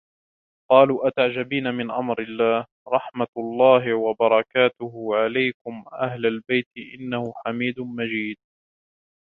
قَالُوا 0.71 1.07
أَتَعْجَبِينَ 1.07 1.63
مِنْ 1.71 1.91
أَمْرِ 1.91 2.21
اللَّهِ 2.21 2.65
رَحْمَتُ 2.87 3.29
اللَّهِ 3.37 3.93
وَبَرَكَاتُهُ 3.95 5.07
عَلَيْكُمْ 5.15 5.83
أَهْلَ 6.01 6.25
الْبَيْتِ 6.25 6.69
إِنَّهُ 6.99 7.33
حَمِيدٌ 7.45 7.79
مَجِيدٌ 7.79 8.37